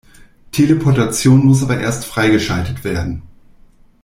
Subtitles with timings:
[0.51, 3.21] Teleportation muss aber erst freigeschaltet werden.